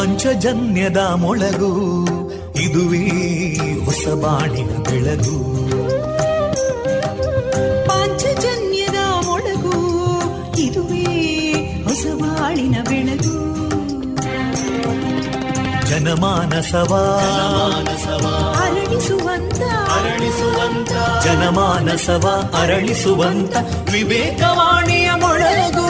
[0.00, 2.06] ಪಾಂಚಜನ್ಯದ ಮೊಳಗು
[2.60, 2.98] ಇದುವೇ
[3.84, 5.44] ಹೊಸ ಬಾಳಿನ ಬೆಳಗು.
[7.88, 9.76] ಪಾಂಚಜನ್ಯದ ಮೊಳಗು
[10.58, 11.04] ಇದುವೇ
[11.88, 13.68] ಹೊಸ ಬಾಳಿನ ಬೆಳಗು.
[15.88, 17.02] ಜನಮಾನಸವಾ.
[18.64, 19.62] ಅರಳಿಸುವಂತ.
[19.78, 20.92] ಅರಳಿಸುವಂತ.
[21.24, 23.56] ಜನಮಾನಸವ ಅರಳಿಸುವಂತ.
[23.92, 25.89] ವಿವೇಕವಾಣಿಯ ಮೊಳಗು.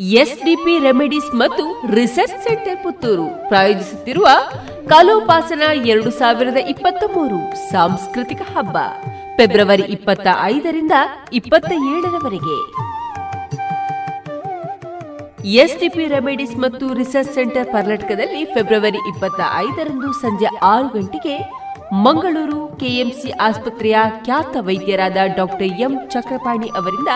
[0.00, 1.64] SDP remedies ಮತ್ತು
[1.96, 3.26] ರಿಸರ್ಚ್ ಸೆಂಟರ್ ಪುತ್ತೂರು.
[3.48, 4.28] ಪ್ರಾಯೋಜಿಸುತ್ತಿರುವ
[4.92, 7.38] ಕಲೋಪಾಸನ ಎರಡು ಸಾವಿರದ ಇಪ್ಪತ್ತ ಮೂರು
[7.72, 8.76] ಸಾಂಸ್ಕೃತಿಕ ಹಬ್ಬ,
[9.38, 10.94] ಫೆಬ್ರವರಿ ಇಪ್ಪತ್ತ ಐದರಿಂದ
[11.32, 12.56] ಇಪ್ಪತ್ತ ಏಳರವರೆಗೆ.
[15.64, 21.36] ಎಸ್ಡಿಪಿ ರೆಮಿಡೀಸ್ ಮತ್ತು ರಿಸರ್ಚ್ ಸೆಂಟರ್ ಕರ್ನಾಟಕದಲ್ಲಿ ಫೆಬ್ರವರಿ ಇಪ್ಪತ್ತ ಐದರಂದು ಸಂಜೆ ಆರು ಗಂಟೆಗೆ
[22.06, 27.12] ಮಂಗಳೂರು ಕೆಎಂಸಿ ಆಸ್ಪತ್ರೆಯ ಖ್ಯಾತ ವೈದ್ಯರಾದ ಡಾಕ್ಟರ್ ಎಂ ಚಕ್ರಪಾಣಿ ಅವರಿಂದ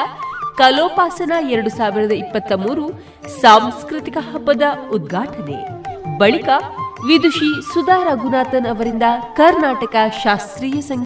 [0.57, 2.91] ಕಲೋಪಾಸನ ಎರಡು ಸಾವಿರದ ಇಪ್ಪತ್ತ ಮೂರು
[3.41, 5.59] ಸಾಂಸ್ಕೃತಿಕ ಹಬ್ಬದ ಉದ್ಘಾಟನೆ.
[6.19, 6.49] ಬಳಿಕ
[7.07, 9.03] ವಿದುಷಿ ಸುಧಾ ರಘುನಾಥನ್ ಅವರಿಂದ
[9.37, 11.03] ಕರ್ನಾಟಕ ಶಾಸ್ತ್ರೀಯ ಸಂಗೀತ